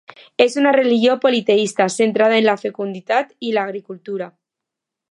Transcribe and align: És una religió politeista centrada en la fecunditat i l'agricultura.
És 0.45 0.55
una 0.61 0.71
religió 0.75 1.17
politeista 1.25 1.87
centrada 1.97 2.41
en 2.41 2.49
la 2.49 2.59
fecunditat 2.65 3.31
i 3.51 3.55
l'agricultura. 3.59 4.35